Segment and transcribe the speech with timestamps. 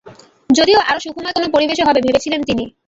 [0.49, 2.63] যদিও আরও সুখময় কোন পরিবেশে হবে ভেবেছিলেন তিনি।